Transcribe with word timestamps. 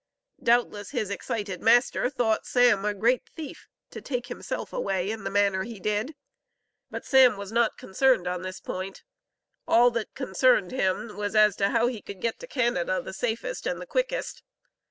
Doubtless, 0.41 0.89
his 0.89 1.11
excited 1.11 1.61
master 1.61 2.09
thought 2.09 2.47
Sam 2.47 2.85
a 2.85 2.93
great 2.95 3.29
thief, 3.35 3.67
to 3.91 4.01
take 4.01 4.29
himself 4.29 4.73
away 4.73 5.11
in 5.11 5.23
the 5.23 5.29
manner 5.29 5.59
that 5.59 5.67
he 5.69 5.79
did, 5.79 6.15
but 6.89 7.05
Sam 7.05 7.37
was 7.37 7.51
not 7.51 7.77
concerned 7.77 8.25
on 8.25 8.41
this 8.41 8.59
point; 8.59 9.03
all 9.67 9.91
that 9.91 10.15
concerned 10.15 10.71
him 10.71 11.15
was 11.17 11.35
as 11.35 11.55
to 11.57 11.69
how 11.69 11.85
he 11.85 12.01
could 12.01 12.19
get 12.19 12.39
to 12.39 12.47
Canada 12.47 12.99
the 12.99 13.13
safest 13.13 13.67
and 13.67 13.79
the 13.79 13.85
quickest. 13.85 14.41